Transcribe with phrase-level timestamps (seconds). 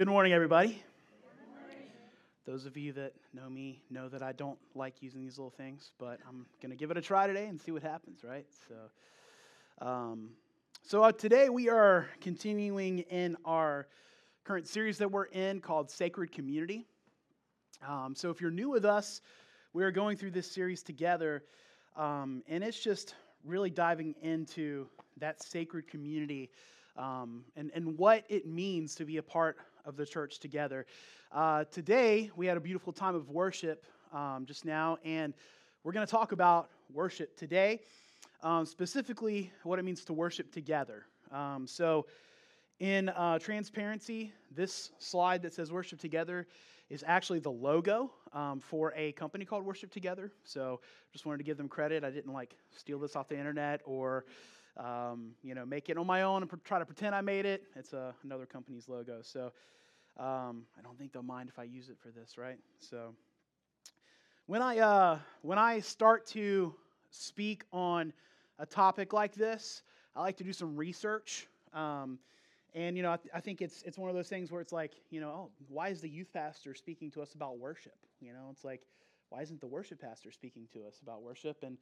[0.00, 0.82] Good morning, everybody.
[2.46, 5.92] Those of you that know me know that I don't like using these little things,
[5.98, 8.46] but I'm going to give it a try today and see what happens, right?
[8.66, 10.30] So, um,
[10.82, 13.88] so uh, today we are continuing in our
[14.44, 16.86] current series that we're in called Sacred Community.
[17.86, 19.20] Um, so, if you're new with us,
[19.74, 21.44] we are going through this series together,
[21.94, 24.86] um, and it's just really diving into
[25.18, 26.48] that sacred community
[26.96, 30.86] um, and, and what it means to be a part of the church together.
[31.32, 35.34] Uh, today, we had a beautiful time of worship um, just now, and
[35.84, 37.80] we're going to talk about worship today,
[38.42, 41.06] um, specifically what it means to worship together.
[41.30, 42.06] Um, so,
[42.80, 46.46] in uh, transparency, this slide that says worship together
[46.88, 50.32] is actually the logo um, for a company called Worship Together.
[50.44, 50.80] So,
[51.12, 52.04] just wanted to give them credit.
[52.04, 54.24] I didn't like steal this off the internet or
[54.80, 57.44] um, you know, make it on my own and pr- try to pretend I made
[57.44, 57.64] it.
[57.76, 59.18] It's uh, another company's logo.
[59.22, 59.52] So
[60.16, 62.58] um, I don't think they'll mind if I use it for this, right?
[62.78, 63.14] So
[64.46, 66.74] when I uh, when I start to
[67.10, 68.12] speak on
[68.58, 69.82] a topic like this,
[70.16, 71.46] I like to do some research.
[71.74, 72.18] Um,
[72.74, 74.72] and you know, I, th- I, think it's it's one of those things where it's
[74.72, 77.96] like, you know, oh, why is the youth pastor speaking to us about worship?
[78.20, 78.80] You know, it's like,
[79.28, 81.62] why isn't the worship pastor speaking to us about worship?
[81.62, 81.76] And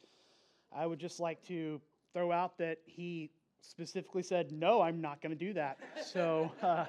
[0.73, 1.80] I would just like to
[2.12, 5.78] throw out that he specifically said, No, I'm not going to do that.
[6.05, 6.87] So, uh,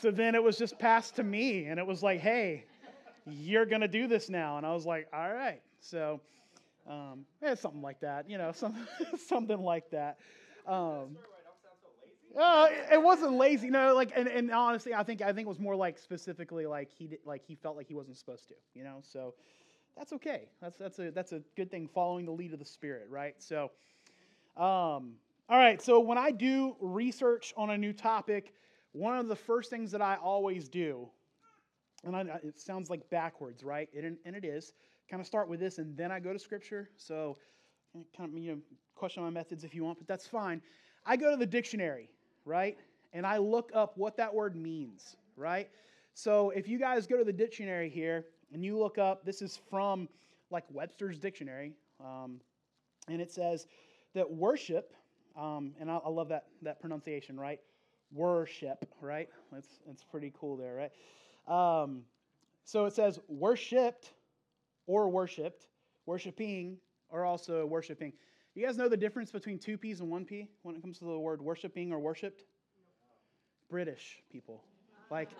[0.00, 2.64] so then it was just passed to me, and it was like, Hey,
[3.26, 4.58] you're going to do this now.
[4.58, 5.60] And I was like, All right.
[5.80, 6.20] So,
[6.88, 8.76] um, yeah, something like that, you know, some,
[9.26, 10.18] something like that.
[10.66, 11.16] Um,
[12.38, 13.94] uh, it wasn't lazy, no.
[13.94, 17.06] Like, and, and honestly, I think I think it was more like specifically like he
[17.06, 18.98] did, like he felt like he wasn't supposed to, you know.
[19.02, 19.34] So
[19.96, 20.48] that's okay.
[20.60, 21.88] That's that's a that's a good thing.
[21.92, 23.34] Following the lead of the Spirit, right?
[23.38, 23.70] So,
[24.56, 25.14] um,
[25.48, 28.54] all right, so when I do research on a new topic,
[28.92, 31.08] one of the first things that I always do,
[32.04, 33.88] and I, it sounds like backwards, right?
[33.92, 34.72] It, and it is.
[35.10, 36.90] Kind of start with this, and then I go to Scripture.
[36.96, 37.36] So,
[38.16, 38.58] kind of you know,
[38.94, 40.62] question my methods if you want, but that's fine.
[41.04, 42.08] I go to the dictionary,
[42.44, 42.78] right,
[43.12, 45.68] and I look up what that word means, right.
[46.14, 49.58] So if you guys go to the dictionary here and you look up, this is
[49.70, 50.08] from
[50.50, 52.40] like Webster's dictionary, um,
[53.08, 53.66] and it says
[54.14, 54.92] that worship,
[55.36, 57.60] um, and I, I, love that, that pronunciation, right?
[58.12, 59.28] Worship, right?
[59.50, 60.90] That's, that's pretty cool there,
[61.48, 61.82] right?
[61.82, 62.02] Um,
[62.64, 64.12] so it says worshipped
[64.86, 65.66] or worshiped,
[66.06, 66.76] worshiping
[67.08, 68.12] or also worshiping.
[68.54, 71.04] You guys know the difference between two P's and one P when it comes to
[71.04, 72.44] the word worshiping or worshiped?
[73.70, 74.62] British people.
[75.10, 75.30] Like,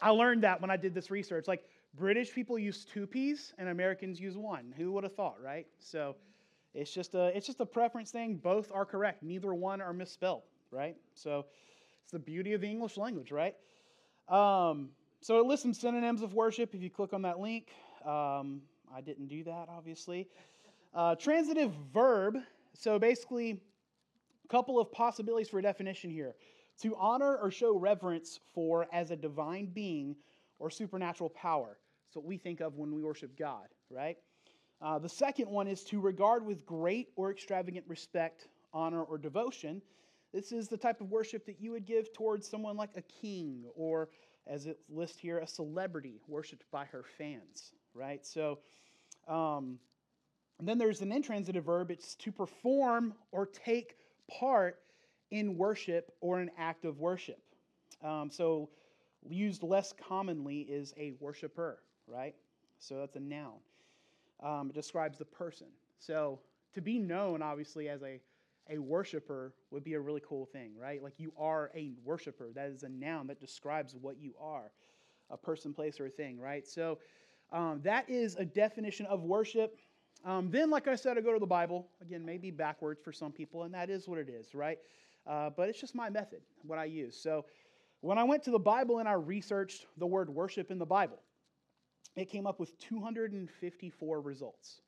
[0.00, 1.48] I learned that when I did this research.
[1.48, 4.72] Like, British people use two P's and Americans use one.
[4.76, 5.66] Who would have thought, right?
[5.80, 6.14] So,
[6.74, 8.36] it's just a it's just a preference thing.
[8.36, 9.22] Both are correct.
[9.22, 10.96] Neither one are misspelled, right?
[11.14, 11.46] So
[12.02, 13.54] it's the beauty of the English language, right?
[14.28, 14.90] Um,
[15.20, 16.74] so it lists some synonyms of worship.
[16.74, 17.68] If you click on that link,
[18.04, 18.62] um,
[18.94, 20.28] I didn't do that, obviously.
[20.94, 22.38] Uh, transitive verb.
[22.74, 23.60] So basically,
[24.44, 26.34] a couple of possibilities for a definition here:
[26.80, 30.16] to honor or show reverence for as a divine being
[30.58, 31.76] or supernatural power.
[32.06, 34.16] That's what we think of when we worship God, right?
[34.82, 39.80] Uh, the second one is to regard with great or extravagant respect, honor, or devotion.
[40.34, 43.64] This is the type of worship that you would give towards someone like a king
[43.76, 44.08] or,
[44.46, 48.26] as it lists here, a celebrity worshipped by her fans, right?
[48.26, 48.58] So,
[49.28, 49.78] um,
[50.58, 51.90] then there's an intransitive verb.
[51.90, 53.96] It's to perform or take
[54.28, 54.78] part
[55.30, 57.40] in worship or an act of worship.
[58.02, 58.68] Um, so,
[59.28, 61.78] used less commonly is a worshiper,
[62.08, 62.34] right?
[62.80, 63.60] So that's a noun
[64.42, 65.68] um, it describes the person.
[65.98, 66.40] So
[66.74, 68.20] to be known, obviously, as a,
[68.70, 71.02] a worshiper would be a really cool thing, right?
[71.02, 72.50] Like you are a worshiper.
[72.54, 74.70] That is a noun that describes what you are
[75.30, 76.66] a person, place, or a thing, right?
[76.66, 76.98] So
[77.52, 79.76] um, that is a definition of worship.
[80.24, 81.88] Um, then, like I said, I go to the Bible.
[82.00, 84.78] Again, maybe backwards for some people, and that is what it is, right?
[85.26, 87.16] Uh, but it's just my method, what I use.
[87.16, 87.44] So
[88.00, 91.18] when I went to the Bible and I researched the word worship in the Bible,
[92.16, 94.80] it came up with 254 results.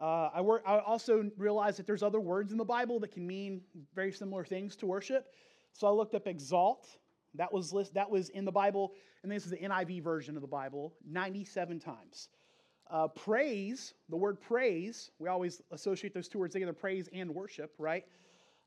[0.00, 3.26] Uh, I, work, I also realized that there's other words in the Bible that can
[3.26, 3.60] mean
[3.94, 5.26] very similar things to worship.
[5.72, 6.88] So I looked up exalt.
[7.34, 8.92] That was, list, that was in the Bible,
[9.22, 12.28] and this is the NIV version of the Bible, 97 times.
[12.90, 17.72] Uh, praise, the word praise, we always associate those two words together, praise and worship,
[17.78, 18.04] right?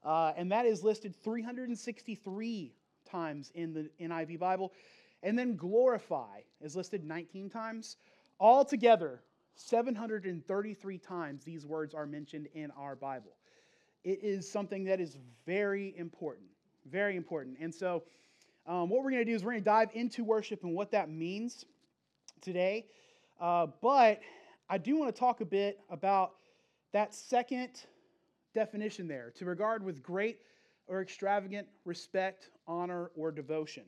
[0.04, 2.74] Uh, and that is listed 363
[3.10, 4.71] times in the NIV Bible.
[5.24, 7.98] And then glorify is listed 19 times.
[8.40, 9.24] Altogether,
[9.56, 13.34] 733 times these words are mentioned in our Bible.
[14.04, 16.48] It is something that is very important,
[16.86, 17.58] very important.
[17.60, 18.04] And so
[18.66, 20.92] Um, what we're going to do is we're going to dive into worship and what
[20.92, 21.66] that means
[22.42, 22.86] today.
[23.42, 24.22] Uh, but
[24.70, 26.36] I do want to talk a bit about
[26.94, 27.72] that second
[28.54, 30.40] definition there to regard with great
[30.88, 33.84] or extravagant respect, honor, or devotion.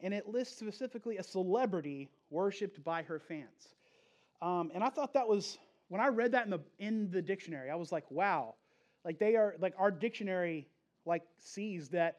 [0.00, 3.74] And it lists specifically a celebrity worshiped by her fans.
[4.40, 5.58] Um, and I thought that was,
[5.88, 8.54] when I read that in the, in the dictionary, I was like, wow.
[9.04, 10.68] Like they are, like our dictionary
[11.04, 12.18] like sees that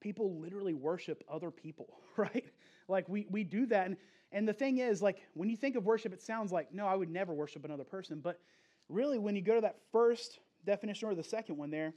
[0.00, 2.44] people literally worship other people, right?
[2.88, 3.86] Like we, we do that.
[3.86, 3.96] And,
[4.34, 6.96] and the thing is, like, when you think of worship, it sounds like, no, I
[6.96, 8.18] would never worship another person.
[8.18, 8.40] But
[8.88, 11.94] really, when you go to that first definition or the second one there,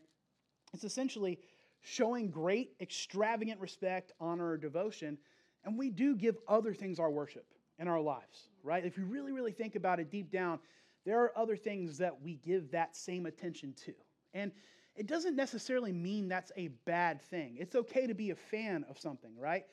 [0.71, 1.39] it's essentially
[1.81, 5.17] showing great, extravagant respect, honor, or devotion.
[5.63, 7.45] And we do give other things our worship
[7.79, 8.85] in our lives, right?
[8.85, 10.59] If you really, really think about it deep down,
[11.05, 13.93] there are other things that we give that same attention to.
[14.33, 14.51] And
[14.95, 17.57] it doesn't necessarily mean that's a bad thing.
[17.59, 19.65] It's okay to be a fan of something, right?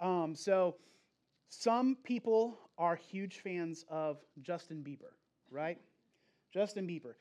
[0.00, 0.76] Um, so,
[1.50, 5.12] some people are huge fans of Justin Bieber,
[5.50, 5.78] right?
[6.52, 7.14] Justin Bieber.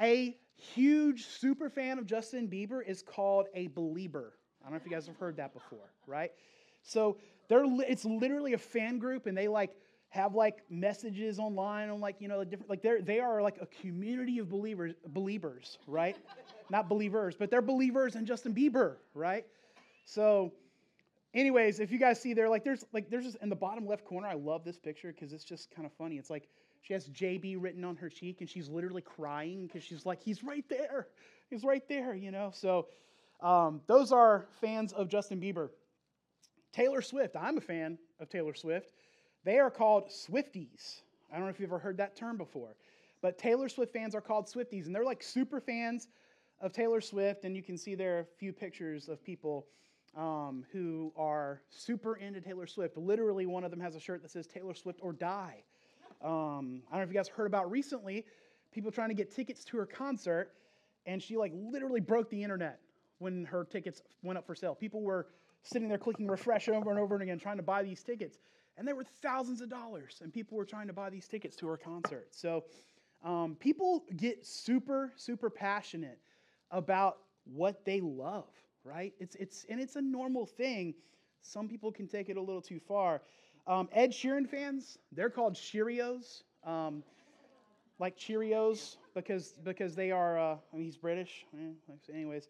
[0.00, 4.34] A huge super fan of Justin Bieber is called a believer.
[4.60, 6.32] I don't know if you guys have heard that before, right?
[6.82, 9.76] So they're it's literally a fan group, and they like
[10.08, 13.66] have like messages online on like you know different like they're they are like a
[13.66, 16.16] community of believers believers, right?
[16.70, 19.46] Not believers, but they're believers in Justin Bieber, right?
[20.04, 20.52] So
[21.34, 24.04] anyways, if you guys see there, like there's like there's just in the bottom left
[24.04, 26.16] corner, I love this picture because it's just kind of funny.
[26.16, 26.48] It's like
[26.86, 30.44] she has JB written on her cheek and she's literally crying because she's like, he's
[30.44, 31.08] right there.
[31.50, 32.52] He's right there, you know?
[32.54, 32.86] So
[33.40, 35.70] um, those are fans of Justin Bieber.
[36.72, 38.92] Taylor Swift, I'm a fan of Taylor Swift.
[39.44, 41.00] They are called Swifties.
[41.32, 42.76] I don't know if you've ever heard that term before,
[43.20, 46.06] but Taylor Swift fans are called Swifties, and they're like super fans
[46.60, 47.44] of Taylor Swift.
[47.44, 49.66] And you can see there are a few pictures of people
[50.16, 52.96] um, who are super into Taylor Swift.
[52.96, 55.64] Literally, one of them has a shirt that says Taylor Swift or die.
[56.22, 58.24] Um, I don't know if you guys heard about recently
[58.72, 60.52] people trying to get tickets to her concert,
[61.06, 62.80] and she like literally broke the internet
[63.18, 64.74] when her tickets went up for sale.
[64.74, 65.28] People were
[65.62, 68.38] sitting there clicking refresh over and over and again trying to buy these tickets,
[68.76, 71.66] and they were thousands of dollars, and people were trying to buy these tickets to
[71.66, 72.28] her concert.
[72.30, 72.64] So
[73.24, 76.18] um, people get super super passionate
[76.70, 78.46] about what they love
[78.86, 79.12] right?
[79.18, 80.94] It's, it's, and it's a normal thing.
[81.42, 83.22] Some people can take it a little too far.
[83.66, 87.02] Um, Ed Sheeran fans, they're called Sheerios, um,
[87.98, 91.44] like Cheerios, because, because they are, uh, I mean, he's British.
[92.12, 92.48] anyways,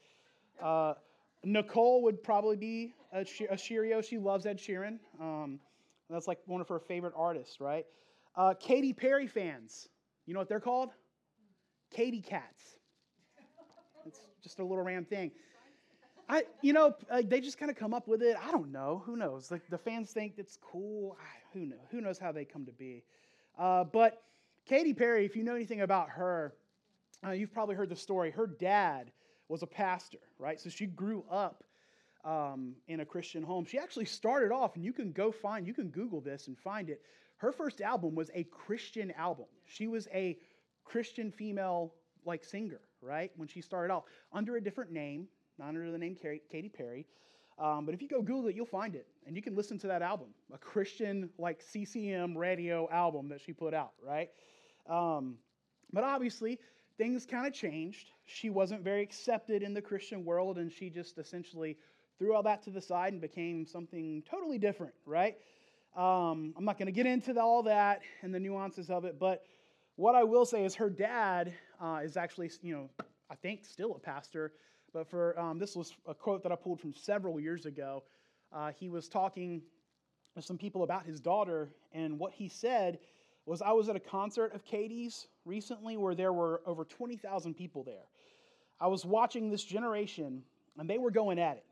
[0.62, 0.94] uh,
[1.42, 4.06] Nicole would probably be a, a, Sheerio.
[4.06, 4.98] She loves Ed Sheeran.
[5.20, 5.58] Um,
[6.10, 7.86] that's like one of her favorite artists, right?
[8.34, 9.88] Uh, Katy Perry fans,
[10.26, 10.90] you know what they're called?
[11.90, 12.76] Katy Cats.
[14.04, 15.30] It's just a little round thing.
[16.28, 18.36] I, you know, uh, they just kind of come up with it.
[18.42, 19.02] I don't know.
[19.06, 19.50] Who knows?
[19.50, 21.16] Like the fans think it's cool.
[21.20, 21.78] I, who knows?
[21.90, 23.04] Who knows how they come to be?
[23.58, 24.22] Uh, but
[24.66, 26.54] Katy Perry, if you know anything about her,
[27.24, 28.30] uh, you've probably heard the story.
[28.30, 29.12] Her dad
[29.48, 30.60] was a pastor, right?
[30.60, 31.62] So she grew up
[32.24, 33.64] um, in a Christian home.
[33.64, 36.90] She actually started off, and you can go find, you can Google this and find
[36.90, 37.00] it.
[37.36, 39.46] Her first album was a Christian album.
[39.64, 40.36] She was a
[40.84, 41.94] Christian female
[42.24, 43.30] like singer, right?
[43.36, 47.06] When she started off under a different name, not under the name Katy Perry.
[47.58, 49.86] Um, but if you go Google it, you'll find it, and you can listen to
[49.86, 54.28] that album, a Christian like CCM radio album that she put out, right?
[54.88, 55.36] Um,
[55.92, 56.58] but obviously,
[56.98, 58.10] things kind of changed.
[58.26, 61.78] She wasn't very accepted in the Christian world, and she just essentially
[62.18, 65.36] threw all that to the side and became something totally different, right?
[65.96, 69.44] Um, I'm not going to get into all that and the nuances of it, but
[69.96, 72.90] what I will say is her dad uh, is actually, you know,
[73.30, 74.52] I think still a pastor
[74.96, 78.02] but for um, this was a quote that I pulled from several years ago.
[78.50, 79.60] Uh, he was talking
[80.34, 82.98] with some people about his daughter, and what he said
[83.44, 87.84] was, "I was at a concert of Katy's recently where there were over 20,000 people
[87.84, 88.06] there.
[88.80, 90.42] I was watching this generation,
[90.78, 91.64] and they were going at it.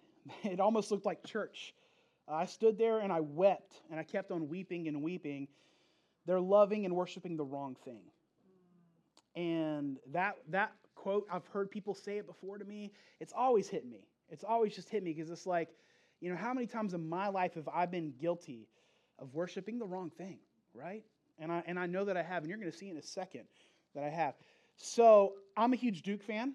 [0.53, 1.75] It almost looked like church.
[2.29, 5.49] I stood there and I wept, and I kept on weeping and weeping.
[6.27, 8.03] They're loving and worshiping the wrong thing."
[9.35, 10.73] And that, that
[11.05, 12.91] quote, I've heard people say it before to me.
[13.21, 14.09] It's always hit me.
[14.31, 15.69] It's always just hit me because it's like,
[16.23, 18.69] you know, how many times in my life have I been guilty
[19.19, 20.39] of worshiping the wrong thing,
[20.73, 21.03] right?
[21.39, 23.03] And I, and I know that I have, and you're going to see in a
[23.03, 23.45] second
[23.95, 24.33] that I have.
[24.77, 26.55] So I'm a huge Duke fan.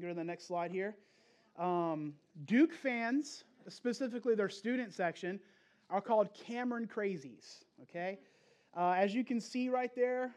[0.00, 0.96] Go to the next slide here.
[1.58, 2.14] Um,
[2.46, 5.38] Duke fans, specifically their student section,
[5.90, 8.18] are called Cameron Crazies, okay?
[8.74, 10.34] Uh, as you can see right there,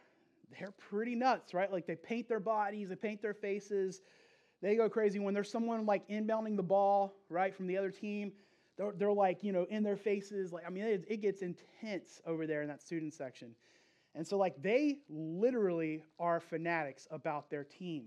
[0.58, 1.72] they're pretty nuts, right?
[1.72, 4.02] Like they paint their bodies, they paint their faces.
[4.62, 8.34] They go crazy when there's someone like inbounding the ball, right, from the other team.
[8.80, 10.52] they're, they're like, you know, in their faces.
[10.54, 13.54] Like, I mean, it, it gets intense over there in that student section.
[14.16, 18.06] And so, like, they literally are fanatics about their team.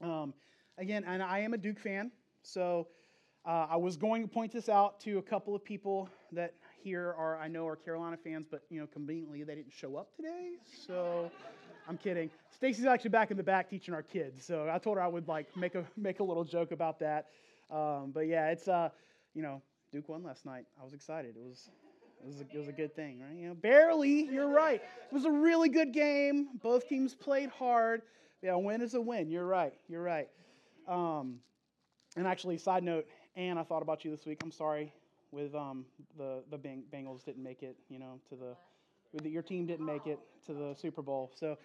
[0.00, 0.34] Um,
[0.78, 2.10] again, and I am a Duke fan,
[2.42, 2.88] so
[3.46, 7.14] uh, I was going to point this out to a couple of people that here
[7.18, 10.52] are, I know, are Carolina fans, but you know, conveniently they didn't show up today.
[10.86, 11.30] So
[11.88, 12.30] I'm kidding.
[12.50, 15.28] Stacy's actually back in the back teaching our kids, so I told her I would
[15.28, 17.26] like make a make a little joke about that.
[17.70, 18.90] Um, but yeah, it's uh,
[19.34, 20.64] you know, Duke won last night.
[20.80, 21.36] I was excited.
[21.36, 21.70] It was
[22.22, 23.36] it was, a, it was a good thing, right?
[23.36, 24.24] You know, barely.
[24.24, 24.82] You're right.
[24.82, 26.48] It was a really good game.
[26.62, 28.02] Both teams played hard.
[28.42, 29.30] Yeah, win is a win.
[29.30, 29.72] You're right.
[29.88, 30.28] You're right.
[30.86, 31.36] Um,
[32.16, 33.06] and actually, side note,
[33.36, 34.40] Anne, I thought about you this week.
[34.42, 34.92] I'm sorry,
[35.32, 35.84] with um,
[36.16, 37.76] the the Beng- Bengals didn't make it.
[37.88, 38.56] You know, to the,
[39.12, 41.30] with the your team didn't make it to the Super Bowl.
[41.34, 41.56] So,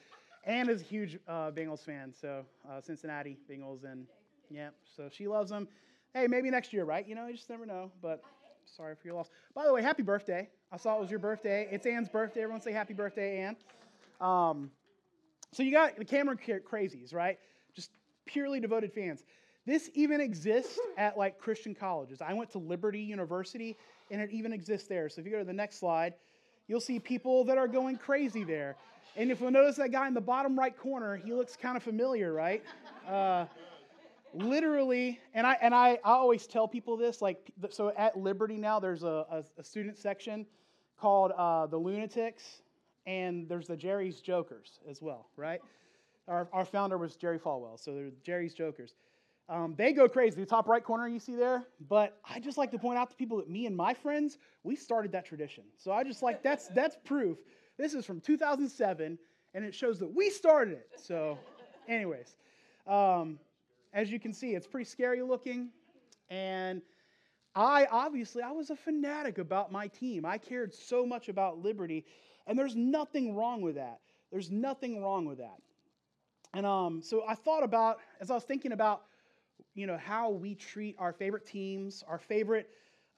[0.45, 2.13] Anne is a huge uh, Bengals fan.
[2.19, 4.05] So uh, Cincinnati Bengals, and
[4.50, 5.67] yeah, so she loves them.
[6.13, 7.07] Hey, maybe next year, right?
[7.07, 7.91] You know, you just never know.
[8.01, 8.22] But
[8.65, 9.29] sorry for your loss.
[9.53, 10.50] By the way, happy birthday.
[10.72, 11.67] I saw it was your birthday.
[11.72, 12.41] It's Anne's birthday.
[12.41, 13.55] Everyone say happy birthday, Anne.
[14.22, 14.72] Um,
[15.51, 17.39] so you got the Cameron crazies, right?
[17.75, 17.91] Just
[18.25, 19.24] purely devoted fans.
[19.65, 22.22] This even exists at like Christian colleges.
[22.22, 23.77] I went to Liberty University
[24.12, 25.10] and it even exists there.
[25.10, 26.13] So if you go to the next slide,
[26.67, 28.75] you'll see people that are going crazy there.
[29.15, 31.84] And if you'll notice that guy in the bottom right corner, he looks kind of
[31.84, 32.63] familiar, right?
[33.07, 33.45] Uh,
[34.34, 38.79] literally, and I and I, I always tell people this, like so at Liberty now,
[38.79, 40.45] there's a, a, a student section
[41.00, 42.62] called uh, the Lunatics,
[43.05, 45.62] and there's the Jerry's Jokers as well, right?
[46.27, 48.95] Our, our founder was Jerry Falwell, so they're Jerry's Jokers.
[49.48, 50.40] Um, they go crazy.
[50.40, 51.66] The top right corner you see there.
[51.88, 54.75] But I just like to point out to people that me and my friends, we
[54.75, 55.64] started that tradition.
[55.78, 57.38] So I just like that's that's proof.
[57.78, 59.20] This is from 2007,
[59.54, 60.90] and it shows that we started it.
[60.96, 61.38] So,
[61.88, 62.36] anyways,
[62.88, 63.38] um,
[63.94, 65.70] as you can see, it's pretty scary looking,
[66.30, 66.82] and
[67.54, 70.25] I obviously I was a fanatic about my team.
[70.25, 72.06] I cared so much about liberty,
[72.48, 74.00] and there's nothing wrong with that.
[74.32, 75.58] There's nothing wrong with that.
[76.54, 79.04] And um, so I thought about as I was thinking about
[79.75, 82.70] you know, how we treat our favorite teams, our favorite,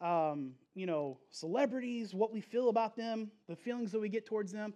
[0.02, 4.52] um, you know, celebrities, what we feel about them, the feelings that we get towards
[4.52, 4.74] them.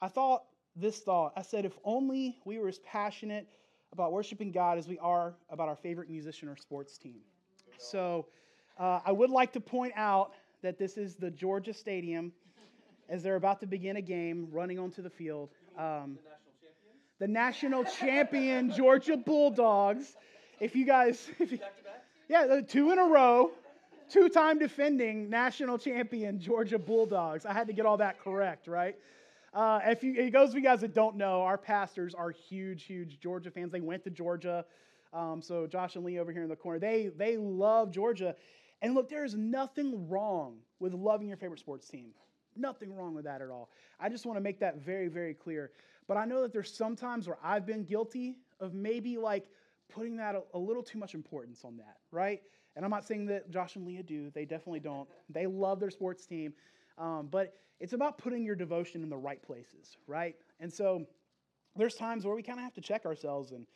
[0.00, 0.44] I thought
[0.76, 1.32] this thought.
[1.36, 3.48] I said, if only we were as passionate
[3.92, 7.20] about worshiping God as we are about our favorite musician or sports team.
[7.78, 8.26] So
[8.78, 12.32] uh, I would like to point out that this is the Georgia Stadium
[13.08, 15.50] as they're about to begin a game running onto the field.
[15.78, 16.18] Um,
[17.18, 20.16] the national champion Georgia Bulldogs
[20.60, 21.58] if you guys, if you,
[22.28, 23.50] yeah, two in a row,
[24.08, 27.46] two time defending national champion Georgia Bulldogs.
[27.46, 28.96] I had to get all that correct, right?
[29.52, 32.84] Uh, if you, it goes for you guys that don't know, our pastors are huge,
[32.84, 33.70] huge Georgia fans.
[33.70, 34.64] They went to Georgia.
[35.12, 38.34] Um, so Josh and Leah over here in the corner, they, they love Georgia.
[38.82, 42.08] And look, there is nothing wrong with loving your favorite sports team.
[42.56, 43.70] Nothing wrong with that at all.
[44.00, 45.70] I just want to make that very, very clear.
[46.08, 49.46] But I know that there's some times where I've been guilty of maybe like
[49.94, 52.42] putting that a, a, little too much importance on that, right?
[52.76, 55.08] And I'm not saying that Josh and Leah do, they definitely don't.
[55.28, 56.52] They love their sports team.
[56.98, 60.36] Um, but it's about putting your devotion in the right places, right?
[60.60, 61.06] And so
[61.76, 63.66] there's times where we kind of have to check ourselves and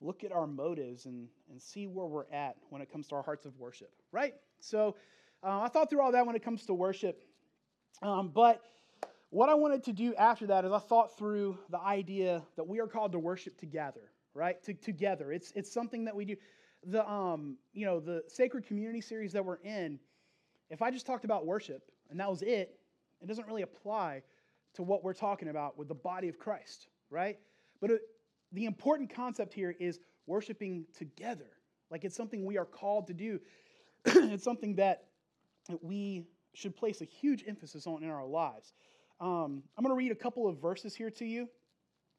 [0.00, 3.22] look at our motives and, and see where we're at when it comes to our
[3.22, 4.34] hearts of worship, right?
[4.60, 4.96] So
[5.42, 7.22] uh, I thought through all that when it comes to worship.
[8.02, 8.62] Um, but
[9.30, 12.80] what I wanted to do after that is I thought through the idea that we
[12.80, 14.62] are called to worship together, right?
[14.62, 15.32] To, together.
[15.32, 16.36] It's, it's something that we do.
[16.86, 19.98] The, um, you know, the Sacred Community series that we're in,
[20.70, 22.78] if I just talked about worship and that was it,
[23.20, 24.22] it doesn't really apply
[24.74, 27.36] to what we're talking about with the body of Christ, right?
[27.80, 28.02] But it,
[28.52, 31.50] the important concept here is worshiping together.
[31.90, 33.40] Like it's something we are called to do.
[34.04, 35.04] it's something that
[35.82, 38.72] we should place a huge emphasis on in our lives.
[39.20, 41.48] Um, I'm going to read a couple of verses here to you.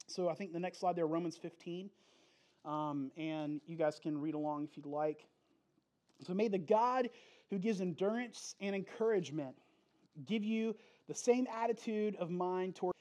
[0.08, 1.90] So I think the next slide there, Romans 15.
[2.70, 5.26] Um, and you guys can read along if you'd like.
[6.26, 7.10] So may the God
[7.50, 9.56] who gives endurance and encouragement
[10.28, 10.76] give you
[11.08, 12.94] the same attitude of mind toward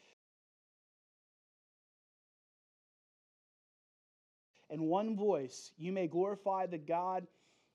[4.71, 7.27] and one voice you may glorify the God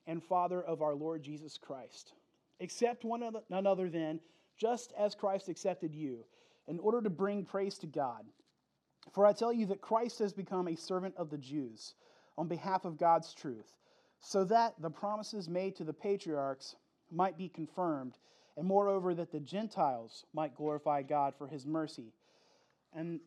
[0.08, 2.14] and Father of our Lord Jesus Christ.
[2.60, 4.20] Accept one another then,
[4.58, 6.26] just as Christ accepted you,
[6.68, 8.26] in order to bring praise to God.
[9.12, 11.96] For I tell you that Christ has become a servant of the Jews
[12.38, 13.76] on behalf of God's truth,
[14.20, 16.76] so that the promises made to the patriarchs
[17.12, 18.18] might be confirmed,
[18.58, 22.14] and moreover, that the Gentiles might glorify God for his mercy.
[22.94, 23.20] And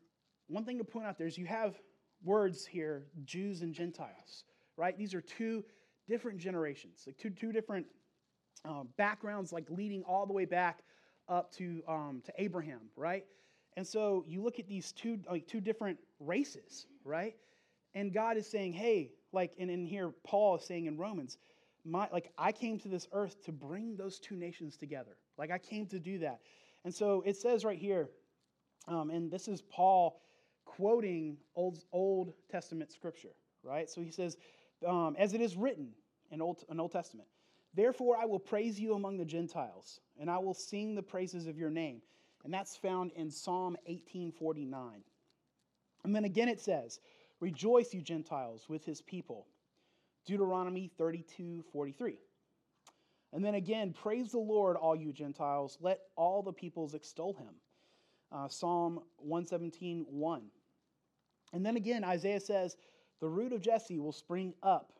[0.48, 1.74] one thing to point out there is you have
[2.24, 4.44] words here, Jews and Gentiles,
[4.76, 4.96] right?
[4.96, 5.64] These are two
[6.08, 7.86] different generations, like two, two different
[8.64, 10.80] um, backgrounds like leading all the way back
[11.28, 13.24] up to, um, to Abraham, right?
[13.76, 17.34] And so you look at these two, like two different races, right?
[17.94, 21.38] And God is saying, hey, like, and in here, Paul is saying in Romans,
[21.84, 25.16] my, like, I came to this earth to bring those two nations together.
[25.38, 26.40] Like, I came to do that.
[26.84, 28.08] And so it says right here,
[28.88, 30.20] um, and this is Paul
[30.64, 33.88] quoting Old, Old Testament scripture, right?
[33.90, 34.36] So he says,
[34.86, 35.90] um, as it is written
[36.30, 37.28] in Old, in Old Testament,
[37.76, 41.58] Therefore, I will praise you among the Gentiles, and I will sing the praises of
[41.58, 42.00] your name.
[42.46, 45.02] And that's found in Psalm 1849.
[46.04, 47.00] And then again it says,
[47.40, 49.48] Rejoice, you Gentiles, with his people.
[50.26, 52.20] Deuteronomy 32 43.
[53.32, 55.76] And then again, praise the Lord, all you Gentiles.
[55.80, 57.56] Let all the peoples extol him.
[58.30, 60.42] Uh, Psalm 117 1.
[61.52, 62.76] And then again, Isaiah says,
[63.18, 64.92] The root of Jesse will spring up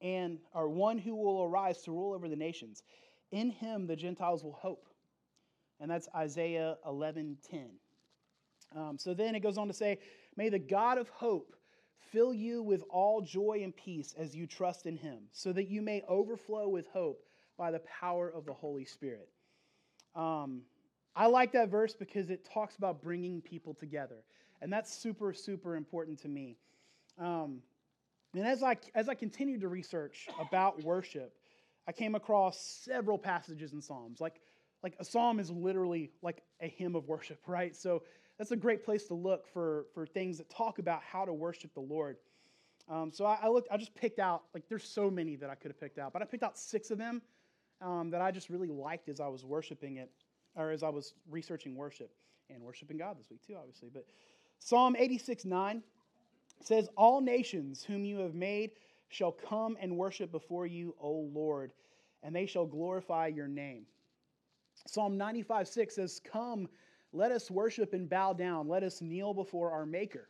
[0.00, 2.82] and or one who will arise to rule over the nations.
[3.30, 4.87] In him the Gentiles will hope.
[5.80, 7.70] And that's Isaiah 11:10.
[8.74, 9.98] Um, so then it goes on to say,
[10.36, 11.54] May the God of hope
[12.12, 15.82] fill you with all joy and peace as you trust in him, so that you
[15.82, 17.24] may overflow with hope
[17.56, 19.28] by the power of the Holy Spirit.
[20.14, 20.62] Um,
[21.14, 24.22] I like that verse because it talks about bringing people together.
[24.62, 26.56] And that's super, super important to me.
[27.18, 27.60] Um,
[28.34, 31.34] and as I, as I continued to research about worship,
[31.86, 34.20] I came across several passages in Psalms.
[34.20, 34.40] Like,
[34.82, 37.74] like a psalm is literally like a hymn of worship, right?
[37.74, 38.02] So
[38.38, 41.74] that's a great place to look for, for things that talk about how to worship
[41.74, 42.16] the Lord.
[42.88, 45.54] Um, so I, I, looked, I just picked out, like, there's so many that I
[45.54, 47.20] could have picked out, but I picked out six of them
[47.82, 50.10] um, that I just really liked as I was worshiping it,
[50.54, 52.10] or as I was researching worship
[52.48, 53.90] and worshiping God this week, too, obviously.
[53.92, 54.06] But
[54.58, 55.82] Psalm 86 9
[56.62, 58.70] says, All nations whom you have made
[59.08, 61.72] shall come and worship before you, O Lord,
[62.22, 63.84] and they shall glorify your name.
[64.86, 66.68] Psalm 95 6 says, Come,
[67.12, 68.68] let us worship and bow down.
[68.68, 70.28] Let us kneel before our Maker.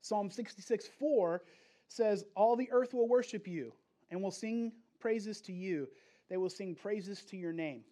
[0.00, 1.42] Psalm 66 4
[1.88, 3.72] says, All the earth will worship you
[4.10, 5.88] and will sing praises to you.
[6.28, 7.82] They will sing praises to your name.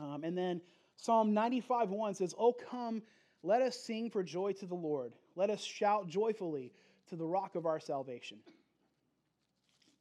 [0.00, 0.60] Um, and then
[0.96, 3.02] Psalm 95 1 says, Oh, come,
[3.42, 5.12] let us sing for joy to the Lord.
[5.36, 6.72] Let us shout joyfully
[7.08, 8.38] to the rock of our salvation.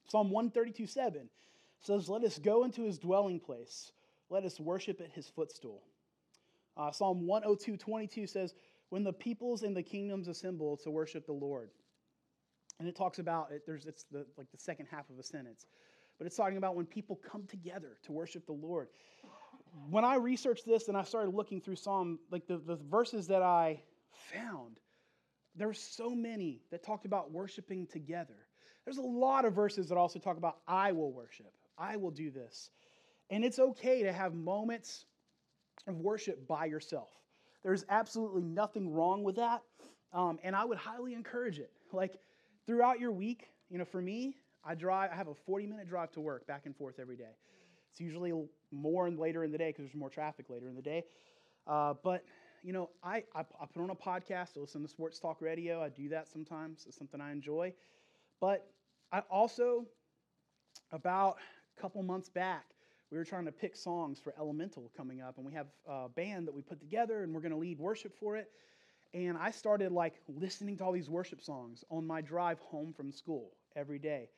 [0.10, 1.29] Psalm 132 7
[1.81, 3.91] says, Let us go into his dwelling place.
[4.29, 5.81] Let us worship at his footstool.
[6.75, 8.53] Uh, Psalm 102 22 says,
[8.89, 11.71] When the peoples and the kingdoms assemble to worship the Lord.
[12.79, 15.65] And it talks about it, there's it's the like the second half of a sentence.
[16.17, 18.87] But it's talking about when people come together to worship the Lord.
[19.89, 23.43] When I researched this and I started looking through Psalm, like the, the verses that
[23.43, 23.81] I
[24.33, 24.79] found,
[25.55, 28.47] there were so many that talked about worshiping together.
[28.85, 32.31] There's a lot of verses that also talk about, I will worship, I will do
[32.31, 32.71] this.
[33.29, 35.05] And it's okay to have moments
[35.87, 37.09] of worship by yourself.
[37.63, 39.61] There's absolutely nothing wrong with that.
[40.13, 41.71] Um, and I would highly encourage it.
[41.91, 42.17] Like
[42.65, 46.11] throughout your week, you know, for me, I drive, I have a 40 minute drive
[46.11, 47.35] to work back and forth every day.
[47.91, 48.33] It's usually
[48.71, 51.03] more and later in the day because there's more traffic later in the day.
[51.65, 52.23] Uh, but
[52.63, 55.81] you know, I, I, I put on a podcast, I listen to sports talk radio.
[55.81, 56.85] I do that sometimes.
[56.87, 57.73] It's something I enjoy.
[58.41, 58.67] But
[59.11, 59.85] I also,
[60.91, 61.37] about
[61.77, 62.65] a couple months back,
[63.11, 66.47] we were trying to pick songs for Elemental coming up, and we have a band
[66.47, 68.49] that we put together, and we're going to lead worship for it.
[69.13, 73.11] And I started like listening to all these worship songs on my drive home from
[73.11, 74.29] school every day.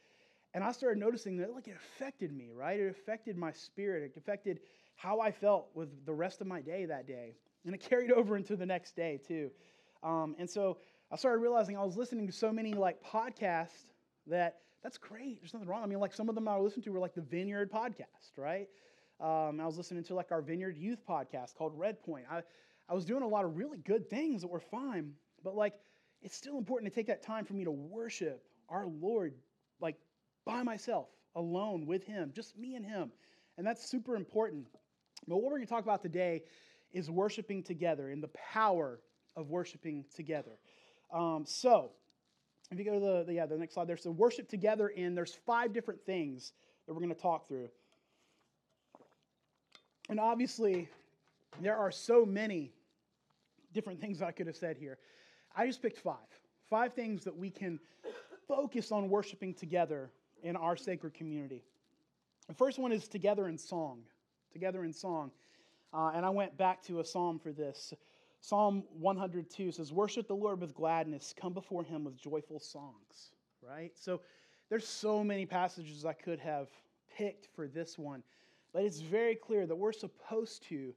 [0.54, 2.80] And I started noticing that like it affected me, right?
[2.80, 4.04] It affected my spirit.
[4.04, 4.60] It affected
[4.96, 7.36] how I felt with the rest of my day that day.
[7.66, 9.50] And it carried over into the next day, too.
[10.04, 10.78] Um, and so
[11.12, 13.92] I started realizing I was listening to so many like podcasts
[14.28, 15.42] that that's great.
[15.42, 15.84] There's nothing wrong.
[15.84, 18.68] I mean, like some of them I listened to were like the Vineyard podcast, right?
[19.20, 22.26] Um, I was listening to like our Vineyard Youth podcast called Red Point.
[22.32, 22.42] I,
[22.88, 25.12] I was doing a lot of really good things that were fine,
[25.44, 25.74] but like
[26.22, 29.34] it's still important to take that time for me to worship our Lord,
[29.80, 29.96] like
[30.46, 33.12] by myself, alone with Him, just me and Him.
[33.58, 34.68] And that's super important.
[35.28, 36.44] But what we're going to talk about today
[36.94, 39.00] is worshiping together and the power
[39.36, 40.58] of worshiping together.
[41.14, 41.92] Um, so,
[42.72, 45.18] if you go to the, the, yeah, the next slide there's the worship together, and
[45.18, 46.54] there's five different things
[46.86, 47.70] that we're going to talk through.
[50.10, 50.90] And obviously,
[51.62, 52.72] there are so many
[53.74, 54.98] different things I could have said here.
[55.56, 56.16] I just picked five.
[56.70, 57.80] Five things that we can
[58.48, 60.10] focus on worshiping together
[60.44, 61.64] in our sacred community.
[62.48, 64.02] The first one is together in song.
[64.52, 65.32] Together in song.
[65.94, 67.94] Uh, and I went back to a psalm for this.
[68.42, 73.92] Psalm 102 says, Worship the Lord with gladness, come before him with joyful songs, right?
[73.96, 74.22] So
[74.70, 76.68] there's so many passages I could have
[77.16, 78.24] picked for this one.
[78.72, 80.94] but it's very clear that we're supposed to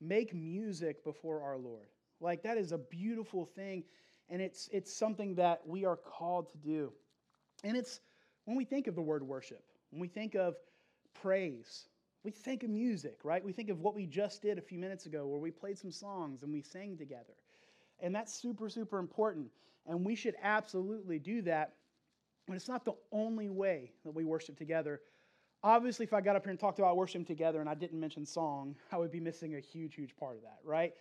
[0.00, 1.88] make music before our Lord.
[2.20, 3.84] Like that is a beautiful thing,
[4.30, 6.92] and it's it's something that we are called to do.
[7.64, 8.00] And it's
[8.44, 10.56] when we think of the word worship, when we think of
[11.14, 11.88] praise,
[12.26, 13.42] we think of music, right?
[13.42, 15.92] We think of what we just did a few minutes ago where we played some
[15.92, 17.34] songs and we sang together.
[18.00, 19.46] And that's super, super important.
[19.86, 21.74] And we should absolutely do that.
[22.48, 25.02] But it's not the only way that we worship together.
[25.62, 28.26] Obviously, if I got up here and talked about worshiping together and I didn't mention
[28.26, 30.94] song, I would be missing a huge, huge part of that, right?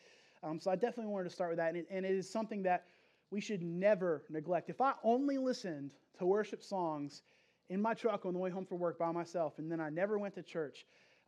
[0.43, 1.69] Um, so I definitely wanted to start with that.
[1.69, 2.85] And it, and it is something that
[3.31, 4.69] we should never neglect.
[4.69, 7.23] If I only listened to worship songs
[7.69, 10.19] in my truck on the way home from work by myself and then I never
[10.19, 10.85] went to church,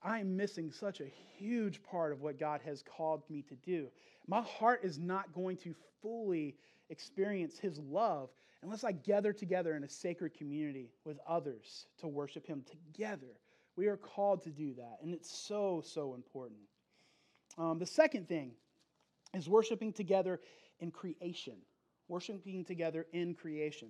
[0.08, 3.88] I'm missing such a huge part of what God has called me to do.
[4.26, 6.56] My heart is not going to fully
[6.89, 8.30] experience His love
[8.63, 13.36] unless I gather together in a sacred community with others to worship Him together.
[13.76, 16.62] We are called to do that, and it's so, so important.
[17.58, 18.52] Um, the second thing
[19.34, 20.39] is worshiping together
[20.80, 21.58] in creation.
[22.08, 23.89] Worshiping together in creation.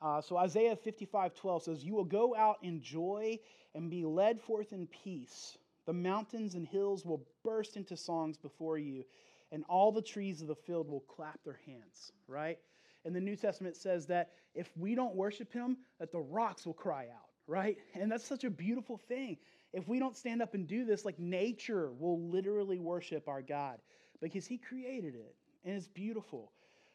[0.00, 3.38] Uh, so Isaiah 55 12 says, You will go out in joy
[3.74, 5.56] and be led forth in peace.
[5.86, 9.04] The mountains and hills will burst into songs before you,
[9.52, 12.58] and all the trees of the field will clap their hands, right?
[13.04, 16.74] And the New Testament says that if we don't worship him, that the rocks will
[16.74, 17.76] cry out, right?
[17.94, 19.38] And that's such a beautiful thing.
[19.72, 23.78] If we don't stand up and do this, like nature will literally worship our God
[24.20, 26.50] because he created it, and it's beautiful.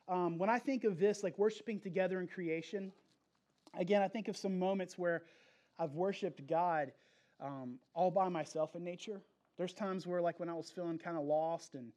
[0.07, 2.91] Um, when I think of this, like worshiping together in creation,
[3.77, 5.23] again, I think of some moments where
[5.79, 6.91] I've worshiped God
[7.39, 9.21] um, all by myself in nature.
[9.57, 11.91] There's times where, like, when I was feeling kind of lost and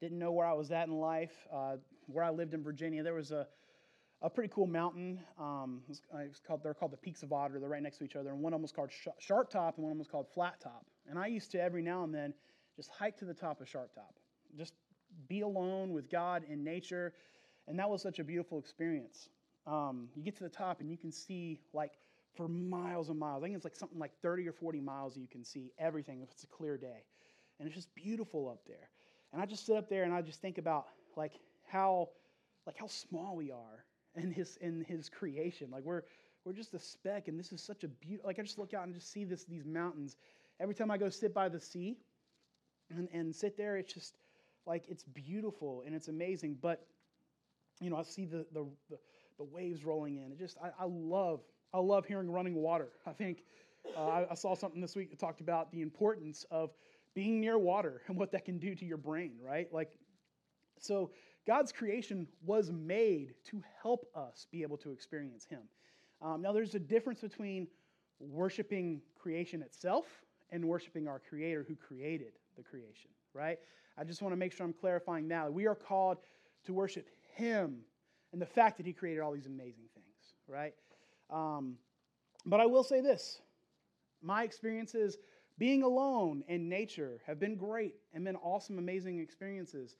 [0.00, 3.14] didn't know where I was at in life, uh, where I lived in Virginia, there
[3.14, 3.46] was a,
[4.22, 5.20] a pretty cool mountain.
[5.38, 7.58] Um, it was, uh, called, they're called the Peaks of Otter.
[7.58, 8.30] They're right next to each other.
[8.30, 10.28] And one of them was called Sh- Sharp Top, and one of them was called
[10.34, 10.84] Flat Top.
[11.08, 12.34] And I used to every now and then
[12.76, 14.14] just hike to the top of Sharp Top,
[14.56, 14.74] just
[15.28, 17.14] be alone with God in nature.
[17.68, 19.28] And that was such a beautiful experience.
[19.66, 21.92] Um, you get to the top and you can see like
[22.36, 23.42] for miles and miles.
[23.42, 26.30] I think it's like something like 30 or 40 miles you can see everything if
[26.30, 27.04] it's a clear day.
[27.58, 28.90] And it's just beautiful up there.
[29.32, 31.32] And I just sit up there and I just think about like
[31.66, 32.10] how
[32.66, 33.84] like how small we are
[34.16, 35.70] in his in his creation.
[35.70, 36.02] Like we're
[36.44, 38.84] we're just a speck and this is such a beautiful like I just look out
[38.84, 40.16] and just see this these mountains.
[40.60, 41.98] Every time I go sit by the sea
[42.90, 44.16] and, and sit there, it's just
[44.66, 46.58] like it's beautiful and it's amazing.
[46.60, 46.86] But
[47.80, 48.98] you know, I see the the, the,
[49.38, 50.32] the waves rolling in.
[50.32, 51.40] It just I, I love
[51.72, 52.88] I love hearing running water.
[53.06, 53.42] I think
[53.96, 56.70] uh, I, I, saw something this week that talked about the importance of
[57.14, 59.72] being near water and what that can do to your brain, right?
[59.72, 59.90] Like,
[60.78, 61.10] so
[61.46, 65.62] God's creation was made to help us be able to experience Him.
[66.22, 67.68] Um, now, there's a difference between
[68.18, 70.06] worshiping creation itself
[70.50, 73.58] and worshiping our Creator who created the creation, right?
[73.98, 75.44] I just want to make sure I'm clarifying now.
[75.44, 76.18] That we are called
[76.64, 77.78] to worship Him
[78.32, 80.74] and the fact that He created all these amazing things, right?
[81.30, 81.76] Um,
[82.44, 83.40] but I will say this
[84.22, 85.18] my experiences
[85.58, 89.96] being alone in nature have been great and been awesome, amazing experiences,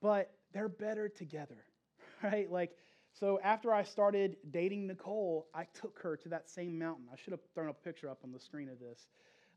[0.00, 1.64] but they're better together,
[2.22, 2.50] right?
[2.50, 2.76] Like,
[3.12, 7.06] so after I started dating Nicole, I took her to that same mountain.
[7.12, 9.06] I should have thrown a picture up on the screen of this.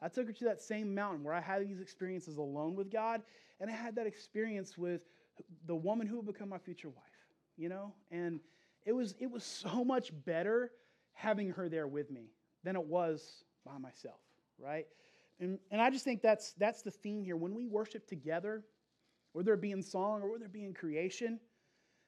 [0.02, 3.24] I took her to that same mountain where I had these experiences alone with God,
[3.60, 5.02] and I had that experience with
[5.66, 7.06] the woman who would become my future wife,
[7.58, 7.94] you know?
[8.12, 8.40] And
[8.86, 10.72] it was, it was so much better
[11.14, 12.32] having her there with me
[12.64, 14.20] than it was by myself,
[14.60, 14.86] right?
[15.40, 17.38] And, and I just think that's, that's the theme here.
[17.38, 18.64] When we worship together,
[19.34, 21.40] whether it be in song or whether it be in creation,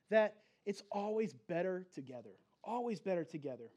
[0.09, 2.31] that it's always better together.
[2.63, 3.69] Always better together.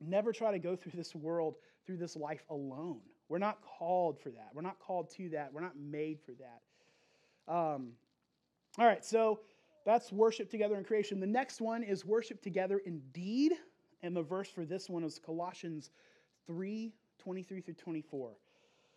[0.00, 1.56] Never try to go through this world,
[1.86, 3.00] through this life alone.
[3.28, 4.48] We're not called for that.
[4.54, 5.52] We're not called to that.
[5.52, 7.52] We're not made for that.
[7.52, 7.92] Um,
[8.78, 9.40] all right, so
[9.84, 11.20] that's worship together in creation.
[11.20, 13.52] The next one is worship together in deed.
[14.02, 15.90] And the verse for this one is Colossians
[16.46, 18.30] 3 23 through 24.
[18.30, 18.36] It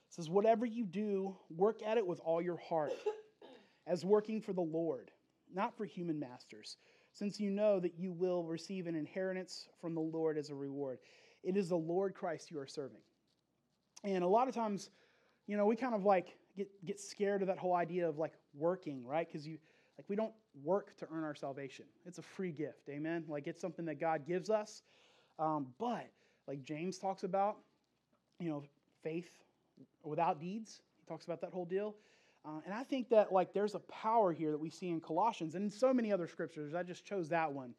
[0.09, 2.93] says, Whatever you do, work at it with all your heart,
[3.87, 5.11] as working for the Lord,
[5.53, 6.77] not for human masters,
[7.11, 10.99] since you know that you will receive an inheritance from the Lord as a reward.
[11.43, 13.01] It is the Lord Christ you are serving.
[14.03, 14.89] And a lot of times,
[15.47, 18.33] you know, we kind of like get, get scared of that whole idea of like
[18.53, 19.27] working, right?
[19.27, 19.57] Because you
[19.97, 21.85] like we don't work to earn our salvation.
[22.05, 23.25] It's a free gift, amen.
[23.27, 24.81] Like it's something that God gives us.
[25.39, 26.09] Um, but
[26.47, 27.57] like James talks about,
[28.39, 28.63] you know,
[29.03, 29.29] faith
[30.03, 30.81] without deeds.
[30.99, 31.95] He talks about that whole deal.
[32.45, 35.55] Uh, and I think that like there's a power here that we see in Colossians
[35.55, 36.73] and in so many other scriptures.
[36.73, 37.73] I just chose that one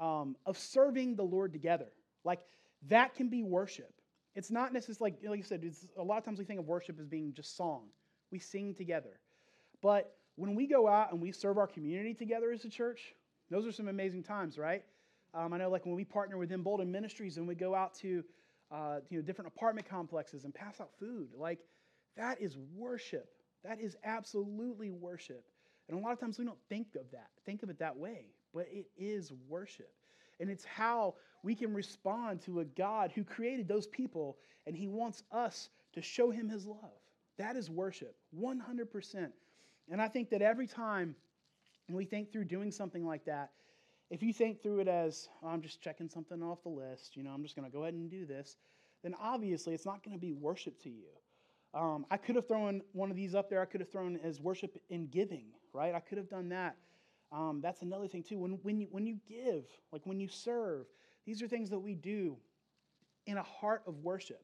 [0.00, 1.88] um, of serving the Lord together.
[2.24, 2.40] Like
[2.88, 3.92] that can be worship.
[4.34, 6.66] It's not necessarily, like, like you said, it's, a lot of times we think of
[6.66, 7.84] worship as being just song.
[8.30, 9.20] We sing together.
[9.82, 13.14] But when we go out and we serve our community together as a church,
[13.50, 14.84] those are some amazing times, right?
[15.34, 18.24] Um, I know, like when we partner with Embolden Ministries and we go out to
[18.70, 21.58] uh, you know different apartment complexes and pass out food, like
[22.16, 23.28] that is worship.
[23.64, 25.44] That is absolutely worship.
[25.88, 28.26] And a lot of times we don't think of that, think of it that way,
[28.54, 29.90] but it is worship.
[30.40, 34.88] And it's how we can respond to a God who created those people and he
[34.88, 36.78] wants us to show him his love.
[37.38, 39.32] That is worship, 100%.
[39.90, 41.14] And I think that every time
[41.88, 43.50] we think through doing something like that,
[44.10, 47.22] if you think through it as, oh, I'm just checking something off the list, you
[47.22, 48.56] know, I'm just going to go ahead and do this,
[49.02, 51.08] then obviously it's not going to be worship to you.
[51.74, 53.62] Um, I could have thrown one of these up there.
[53.62, 55.94] I could have thrown as worship in giving, right?
[55.94, 56.76] I could have done that.
[57.32, 58.38] Um, that's another thing, too.
[58.38, 60.84] When, when, you, when you give, like when you serve,
[61.24, 62.36] these are things that we do
[63.26, 64.42] in a heart of worship.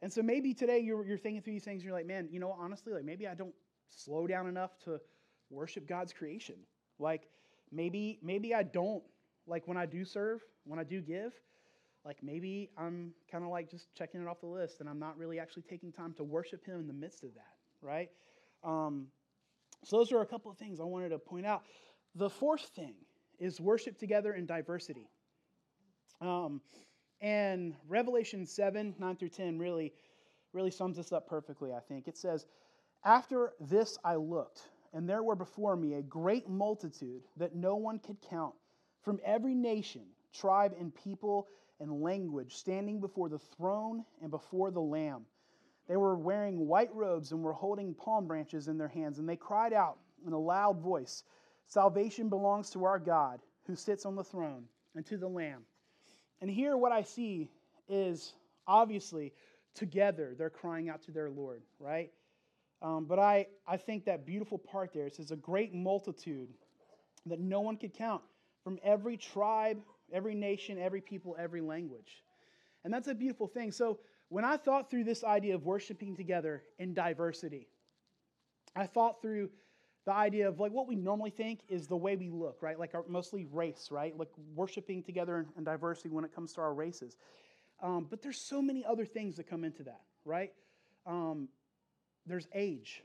[0.00, 2.40] And so maybe today you're, you're thinking through these things and you're like, man, you
[2.40, 3.54] know, honestly, like maybe I don't
[3.90, 5.00] slow down enough to
[5.50, 6.56] worship God's creation.
[6.98, 7.28] Like
[7.72, 9.02] maybe, maybe I don't,
[9.46, 11.32] like when I do serve, when I do give,
[12.04, 15.16] like maybe I'm kind of like just checking it off the list and I'm not
[15.18, 18.10] really actually taking time to worship Him in the midst of that, right?
[18.62, 19.06] Um,
[19.84, 21.62] so, those are a couple of things I wanted to point out.
[22.14, 22.94] The fourth thing
[23.38, 25.08] is worship together in diversity.
[26.20, 26.60] Um,
[27.20, 29.92] and Revelation 7 9 through 10 really,
[30.52, 32.08] really sums this up perfectly, I think.
[32.08, 32.46] It says,
[33.04, 37.98] After this I looked, and there were before me a great multitude that no one
[37.98, 38.54] could count
[39.02, 41.48] from every nation, tribe, and people
[41.80, 45.26] and language, standing before the throne and before the Lamb.
[45.86, 49.36] They were wearing white robes and were holding palm branches in their hands, and they
[49.36, 51.24] cried out in a loud voice
[51.66, 54.64] Salvation belongs to our God who sits on the throne
[54.94, 55.62] and to the Lamb.
[56.40, 57.50] And here, what I see
[57.88, 58.34] is
[58.66, 59.32] obviously
[59.74, 62.12] together they're crying out to their Lord, right?
[62.82, 66.48] Um, but I, I think that beautiful part there, it says a great multitude
[67.26, 68.22] that no one could count
[68.62, 69.78] from every tribe,
[70.12, 72.22] every nation, every people, every language.
[72.84, 73.72] And that's a beautiful thing.
[73.72, 77.68] So when I thought through this idea of worshiping together in diversity,
[78.76, 79.50] I thought through
[80.04, 82.78] the idea of like what we normally think is the way we look, right?
[82.78, 84.16] Like our, mostly race, right?
[84.18, 87.16] Like worshiping together in, in diversity when it comes to our races.
[87.82, 90.52] Um, but there's so many other things that come into that, right?
[91.06, 91.48] Um,
[92.26, 93.02] there's age.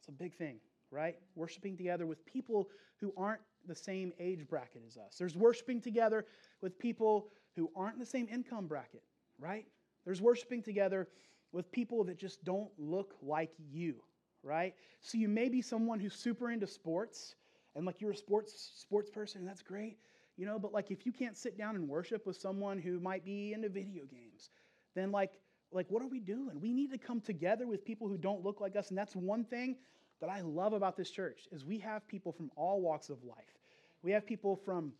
[0.00, 1.16] It's a big thing, right?
[1.34, 2.68] Worshiping together with people
[3.00, 5.16] who aren't the same age bracket as us.
[5.18, 6.26] There's worshiping together
[6.60, 9.02] with people who aren't the same income bracket,
[9.38, 9.66] right?
[10.04, 11.08] There's worshiping together
[11.52, 13.96] with people that just don't look like you,
[14.42, 14.74] right?
[15.00, 17.34] So you may be someone who's super into sports
[17.74, 19.98] and like you're a sports sports person, and that's great,
[20.36, 23.24] you know, but like if you can't sit down and worship with someone who might
[23.24, 24.50] be into video games,
[24.94, 25.32] then like
[25.72, 26.60] like what are we doing?
[26.60, 29.44] We need to come together with people who don't look like us, and that's one
[29.44, 29.76] thing
[30.20, 33.58] that I love about this church is we have people from all walks of life.
[34.02, 34.92] We have people from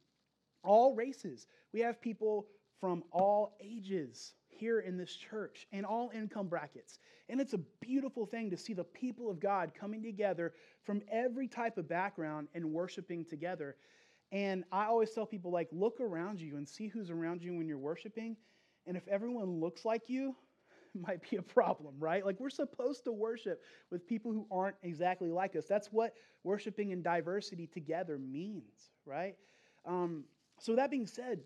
[0.62, 1.46] all races.
[1.72, 2.46] We have people
[2.80, 6.98] from all ages here in this church and all income brackets.
[7.28, 10.54] And it's a beautiful thing to see the people of God coming together
[10.84, 13.76] from every type of background and worshiping together.
[14.32, 17.66] And I always tell people, like, look around you and see who's around you when
[17.66, 18.36] you're worshiping.
[18.86, 20.34] And if everyone looks like you,
[20.94, 22.24] might be a problem, right?
[22.24, 25.66] Like we're supposed to worship with people who aren't exactly like us.
[25.68, 29.34] That's what worshiping in diversity together means, right?
[29.86, 30.24] Um,
[30.58, 31.40] so that being said,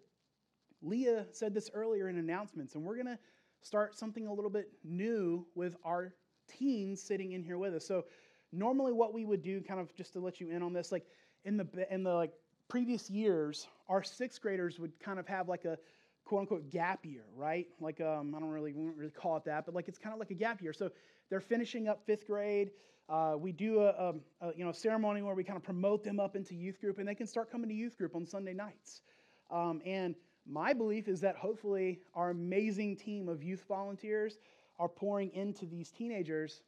[0.83, 3.19] Leah said this earlier in announcements, and we're going to
[3.63, 6.15] start something a little bit new with our
[6.49, 7.87] teens sitting in here with us.
[7.87, 8.05] So
[8.53, 11.07] normally, what we would do, kind of just to let you in on this, like
[11.45, 12.33] in the in the like
[12.69, 15.79] previous years, our sixth graders would kind of have like a
[16.25, 17.67] quote unquote gap year, right?
[17.81, 20.13] Like um, I don't really we don't really call it that, but like it's kind
[20.13, 20.73] of like a gap year.
[20.73, 20.91] So
[21.31, 22.71] they're finishing up fifth grade.
[23.09, 26.21] Uh, we do a, a, a, you know ceremony where we kind of promote them
[26.21, 29.03] up into youth group, and they can start coming to youth group on Sunday nights.
[29.51, 30.15] Um, and
[30.47, 34.39] my belief is that hopefully our amazing team of youth volunteers
[34.79, 36.63] are pouring into these teenagers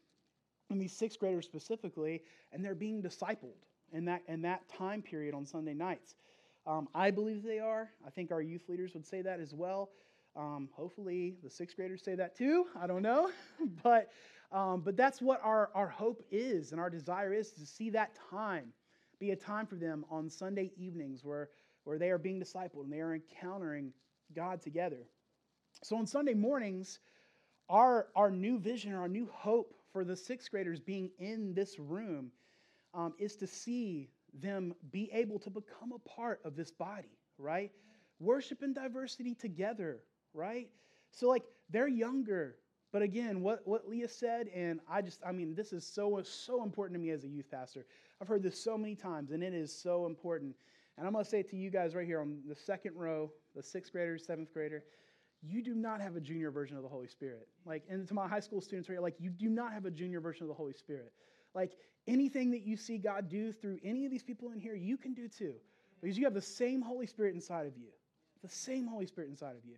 [0.71, 5.35] and these sixth graders specifically, and they're being discipled in that in that time period
[5.35, 6.15] on Sunday nights.
[6.67, 7.91] Um, I believe they are.
[8.07, 9.91] I think our youth leaders would say that as well.
[10.37, 12.67] Um, hopefully, the sixth graders say that too.
[12.81, 13.31] I don't know.
[13.83, 14.11] but,
[14.51, 18.19] um, but that's what our, our hope is and our desire is to see that
[18.31, 18.73] time
[19.21, 21.51] be a time for them on Sunday evenings where,
[21.85, 23.93] where they are being discipled and they are encountering
[24.35, 25.07] God together.
[25.83, 26.99] So on Sunday mornings,
[27.69, 32.33] our, our new vision, our new hope for the sixth graders being in this room
[32.93, 37.71] um, is to see them be able to become a part of this body, right?
[38.21, 40.01] Worship and diversity together,
[40.33, 40.69] right?
[41.11, 42.57] So, like, they're younger.
[42.93, 46.63] But again, what, what Leah said, and I just, I mean, this is so, so
[46.63, 47.87] important to me as a youth pastor.
[48.21, 50.55] I've heard this so many times, and it is so important.
[50.97, 53.33] And I'm going to say it to you guys right here on the second row,
[53.57, 54.85] the sixth grader, seventh grader,
[55.43, 57.49] you do not have a junior version of the Holy Spirit.
[57.67, 59.91] Like, and to my high school students right here, like, you do not have a
[59.91, 61.13] junior version of the Holy Spirit.
[61.55, 61.73] Like,
[62.07, 65.15] anything that you see God do through any of these people in here, you can
[65.15, 65.55] do too.
[66.01, 67.89] Because you have the same Holy Spirit inside of you.
[68.43, 69.77] The same Holy Spirit inside of you.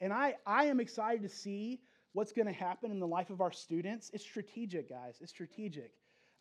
[0.00, 1.80] And I, I am excited to see
[2.12, 4.10] what's going to happen in the life of our students.
[4.12, 5.18] It's strategic, guys.
[5.20, 5.92] It's strategic.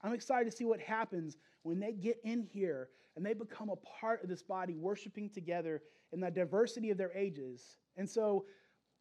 [0.02, 3.76] I'm excited to see what happens when they get in here and they become a
[3.76, 5.82] part of this body, worshiping together
[6.13, 7.78] in the diversity of their ages.
[7.97, 8.45] And so,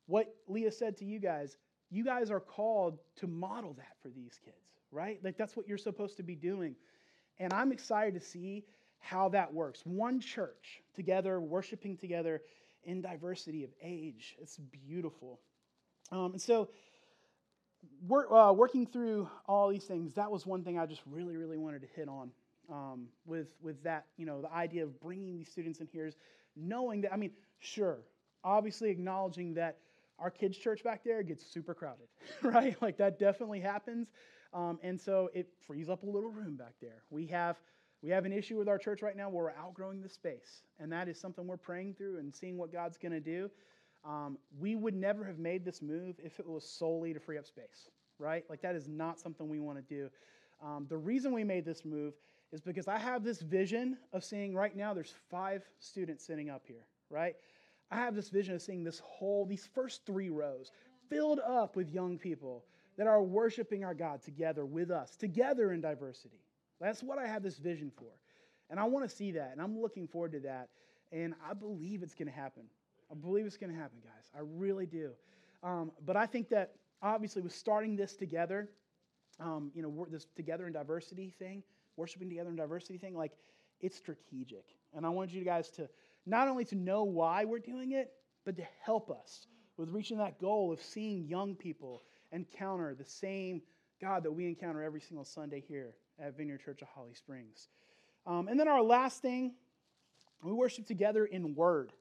[0.07, 1.59] what Leah said to you guys,
[1.91, 5.21] you guys are called to model that for these kids, right?
[5.23, 6.75] Like, that's what you're supposed to be doing.
[7.39, 8.65] And I'm excited to see
[8.99, 9.83] how that works.
[9.85, 12.41] One church together, worshiping together
[12.85, 14.35] in diversity of age.
[14.41, 15.39] It's beautiful.
[16.11, 16.71] Um, and so,
[18.11, 21.83] uh, working through all these things, that was one thing I just really, really wanted
[21.83, 22.31] to hit on
[22.73, 26.17] um, with, with that, you know, the idea of bringing these students in here is
[26.57, 27.99] knowing that, I mean, sure,
[28.43, 29.77] obviously acknowledging that
[30.19, 32.09] our kids' church back there gets super crowded,
[32.43, 32.81] right?
[32.81, 34.09] Like that definitely happens.
[34.57, 37.03] Um, and so it frees up a little room back there.
[37.11, 37.57] We have,
[38.03, 40.63] we have an issue with our church right now where we're outgrowing the space.
[40.81, 43.51] And that is something we're praying through and seeing what God's going to do.
[44.03, 47.47] Um, we would never have made this move if it was solely to free up
[47.47, 48.45] space, right?
[48.49, 50.09] Like, that is not something we want to do.
[50.65, 52.15] Um, the reason we made this move
[52.51, 56.63] is because I have this vision of seeing right now there's five students sitting up
[56.67, 57.35] here, right?
[57.91, 60.71] I have this vision of seeing this whole, these first three rows
[61.11, 62.65] filled up with young people
[62.97, 66.41] that are worshiping our God together with us, together in diversity.
[66.81, 68.11] That's what I have this vision for.
[68.71, 70.69] And I want to see that, and I'm looking forward to that.
[71.13, 72.65] And I believe it's going to happen.
[73.11, 74.31] I believe it's going to happen, guys.
[74.35, 75.11] I really do.
[75.63, 78.69] Um, but I think that obviously with starting this together,
[79.39, 81.63] um, you know, this together in diversity thing,
[81.97, 83.33] worshiping together in diversity thing, like
[83.81, 84.65] it's strategic.
[84.95, 85.89] And I want you guys to
[86.27, 88.13] not only to know why we're doing it,
[88.45, 92.03] but to help us with reaching that goal of seeing young people
[92.37, 93.63] encounter the same
[94.01, 97.69] God that we encounter every single Sunday here at Vineyard Church of Holly Springs.
[98.27, 99.55] Um, and then our last thing,
[100.45, 101.93] we worship together in word.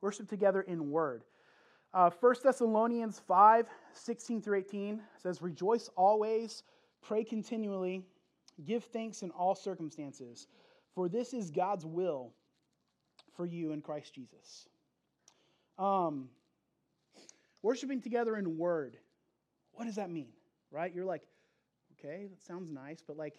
[0.00, 1.24] Worship together in word.
[1.92, 6.62] Uh, 1 Thessalonians 5 16 through 18 says, Rejoice always,
[7.02, 8.04] pray continually,
[8.64, 10.46] give thanks in all circumstances,
[10.94, 12.32] for this is God's will
[13.34, 14.68] for you in Christ Jesus.
[15.78, 16.28] Um,
[17.62, 18.98] worshiping together in word.
[19.78, 20.32] What does that mean?
[20.72, 20.92] Right?
[20.92, 21.22] You're like,
[21.92, 23.36] okay, that sounds nice, but like,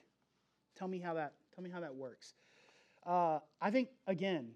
[0.77, 2.33] tell me how that tell me how that works.
[3.05, 4.51] Uh, I think again,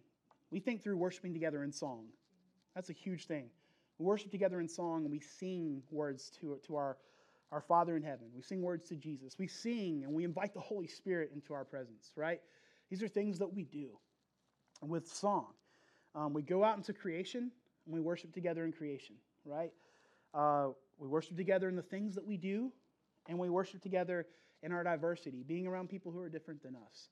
[0.49, 2.05] we think through worshiping together in song.
[2.73, 3.49] That's a huge thing.
[3.99, 6.97] We worship together in song and we sing words to, to our,
[7.51, 8.27] our Father in heaven.
[8.33, 9.35] We sing words to Jesus.
[9.37, 12.39] We sing and we invite the Holy Spirit into our presence, right?
[12.89, 13.89] These are things that we do
[14.81, 15.47] with song.
[16.15, 17.51] Um, we go out into creation
[17.85, 19.15] and we worship together in creation,
[19.45, 19.73] right?
[20.33, 22.71] Uh, we worship together in the things that we do
[23.27, 24.25] and we worship together
[24.61, 27.09] in our diversity, being around people who are different than us.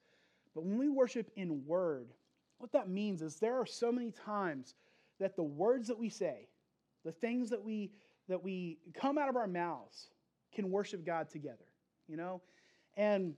[0.56, 2.10] But when we worship in word,
[2.58, 4.76] what that means is there are so many times
[5.20, 6.48] that the words that we say,
[7.04, 7.92] the things that we
[8.28, 10.08] that we come out of our mouths
[10.54, 11.66] can worship God together,
[12.08, 12.42] you know?
[12.96, 13.34] And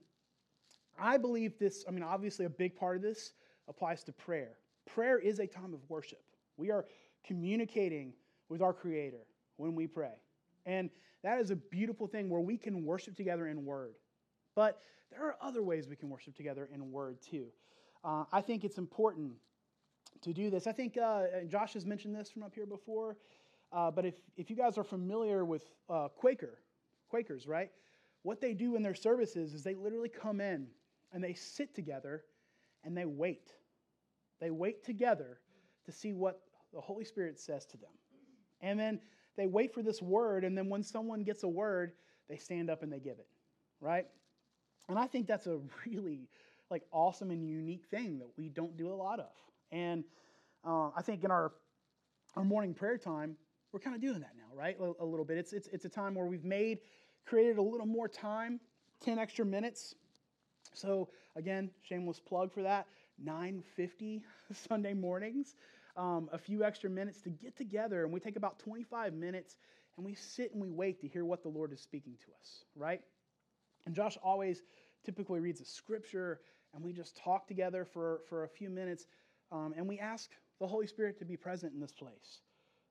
[0.99, 3.33] I believe this, I mean, obviously a big part of this
[3.67, 4.51] applies to prayer.
[4.85, 6.21] Prayer is a time of worship.
[6.57, 6.85] We are
[7.25, 8.13] communicating
[8.49, 9.25] with our Creator
[9.57, 10.13] when we pray.
[10.65, 10.89] And
[11.23, 13.95] that is a beautiful thing where we can worship together in word.
[14.55, 17.47] But there are other ways we can worship together in word too.
[18.03, 19.33] Uh, I think it's important
[20.21, 20.67] to do this.
[20.67, 23.17] I think uh, Josh has mentioned this from up here before,
[23.71, 26.59] uh, but if, if you guys are familiar with uh, Quaker,
[27.09, 27.71] Quakers, right?
[28.23, 30.67] What they do in their services is they literally come in
[31.11, 32.23] and they sit together
[32.83, 33.51] and they wait.
[34.39, 35.39] They wait together
[35.85, 36.41] to see what
[36.73, 37.91] the Holy Spirit says to them.
[38.61, 38.99] And then
[39.35, 41.93] they wait for this word, and then when someone gets a word,
[42.29, 43.27] they stand up and they give it,
[43.81, 44.07] right?
[44.89, 46.29] And I think that's a really
[46.69, 49.31] like awesome and unique thing that we don't do a lot of.
[49.71, 50.03] And
[50.65, 51.51] uh, I think in our
[52.35, 53.35] our morning prayer time,
[53.71, 54.77] we're kind of doing that now, right?
[54.79, 55.37] A, a, little bit.
[55.37, 56.79] It's, it's, it's a time where we've made,
[57.25, 58.59] created a little more time,
[59.01, 59.95] 10 extra minutes.
[60.73, 62.87] So again, shameless plug for that.
[63.23, 64.21] 9.50
[64.69, 65.55] Sunday mornings,
[65.95, 69.57] um, a few extra minutes to get together, and we take about 25 minutes,
[69.97, 72.63] and we sit and we wait to hear what the Lord is speaking to us,
[72.75, 73.01] right?
[73.85, 74.61] And Josh always
[75.05, 76.39] typically reads a scripture
[76.73, 79.05] and we just talk together for, for a few minutes,
[79.51, 82.41] um, and we ask the Holy Spirit to be present in this place.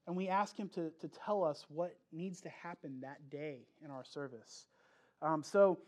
[0.07, 3.90] and we ask Him to, to tell us what needs to happen that day in
[3.90, 4.66] our service.
[5.20, 5.78] Um, so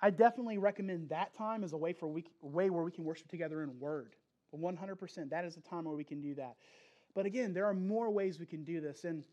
[0.00, 3.28] I definitely recommend that time as a way, for we, way where we can worship
[3.28, 4.14] together in word.
[4.56, 5.30] 100%.
[5.30, 6.56] That is a time where we can do that.
[7.14, 9.04] But again, there are more ways we can do this.
[9.04, 9.24] And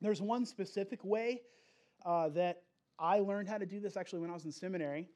[0.00, 1.42] there's one specific way
[2.04, 2.62] uh, that
[2.98, 5.08] I learned how to do this actually when I was in seminary.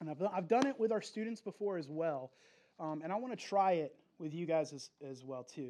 [0.00, 2.30] And I've, I've done it with our students before as well.
[2.78, 5.66] Um, and I want to try it with you guys as, as well, too.